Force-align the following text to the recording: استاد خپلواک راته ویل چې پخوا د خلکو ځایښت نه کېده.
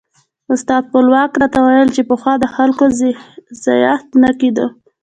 استاد 0.53 0.83
خپلواک 0.87 1.31
راته 1.41 1.59
ویل 1.65 1.89
چې 1.95 2.01
پخوا 2.09 2.33
د 2.39 2.45
خلکو 2.55 2.85
ځایښت 3.63 4.09
نه 4.23 4.31
کېده. 4.39 4.65